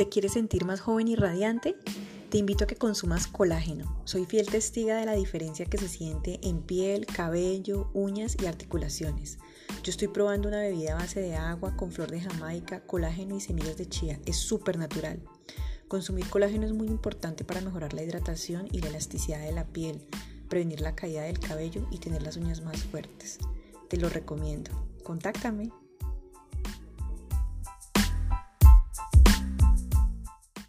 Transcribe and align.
¿Te 0.00 0.08
quieres 0.08 0.32
sentir 0.32 0.64
más 0.64 0.80
joven 0.80 1.08
y 1.08 1.14
radiante? 1.14 1.76
Te 2.30 2.38
invito 2.38 2.64
a 2.64 2.66
que 2.66 2.76
consumas 2.76 3.26
colágeno. 3.26 4.00
Soy 4.06 4.24
fiel 4.24 4.46
testiga 4.46 4.96
de 4.96 5.04
la 5.04 5.12
diferencia 5.12 5.66
que 5.66 5.76
se 5.76 5.88
siente 5.88 6.40
en 6.42 6.62
piel, 6.62 7.04
cabello, 7.04 7.90
uñas 7.92 8.34
y 8.42 8.46
articulaciones. 8.46 9.36
Yo 9.82 9.90
estoy 9.90 10.08
probando 10.08 10.48
una 10.48 10.62
bebida 10.62 10.94
a 10.94 11.00
base 11.00 11.20
de 11.20 11.36
agua 11.36 11.76
con 11.76 11.92
flor 11.92 12.10
de 12.10 12.22
jamaica, 12.22 12.80
colágeno 12.86 13.36
y 13.36 13.40
semillas 13.40 13.76
de 13.76 13.90
chía. 13.90 14.18
Es 14.24 14.38
súper 14.38 14.78
natural. 14.78 15.20
Consumir 15.86 16.26
colágeno 16.30 16.64
es 16.64 16.72
muy 16.72 16.86
importante 16.86 17.44
para 17.44 17.60
mejorar 17.60 17.92
la 17.92 18.02
hidratación 18.02 18.68
y 18.72 18.80
la 18.80 18.88
elasticidad 18.88 19.40
de 19.40 19.52
la 19.52 19.66
piel, 19.66 20.00
prevenir 20.48 20.80
la 20.80 20.94
caída 20.94 21.24
del 21.24 21.38
cabello 21.38 21.86
y 21.90 21.98
tener 21.98 22.22
las 22.22 22.38
uñas 22.38 22.62
más 22.62 22.84
fuertes. 22.84 23.36
Te 23.90 23.98
lo 23.98 24.08
recomiendo. 24.08 24.70
Contáctame. 25.04 25.70